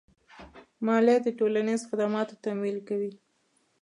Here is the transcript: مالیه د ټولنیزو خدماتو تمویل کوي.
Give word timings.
مالیه 0.85 1.17
د 1.23 1.27
ټولنیزو 1.39 1.87
خدماتو 1.91 2.39
تمویل 2.43 2.77
کوي. 2.89 3.13